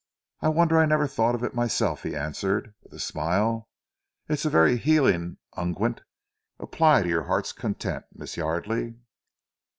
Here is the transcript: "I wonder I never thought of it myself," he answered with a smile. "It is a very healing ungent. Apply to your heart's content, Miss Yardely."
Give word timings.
"I 0.41 0.49
wonder 0.49 0.79
I 0.79 0.87
never 0.87 1.05
thought 1.05 1.35
of 1.35 1.43
it 1.43 1.53
myself," 1.53 2.01
he 2.01 2.15
answered 2.15 2.73
with 2.81 2.91
a 2.91 2.97
smile. 2.99 3.69
"It 4.27 4.33
is 4.33 4.45
a 4.45 4.49
very 4.49 4.77
healing 4.77 5.37
ungent. 5.55 6.01
Apply 6.57 7.03
to 7.03 7.07
your 7.07 7.25
heart's 7.25 7.51
content, 7.51 8.05
Miss 8.11 8.35
Yardely." 8.35 8.95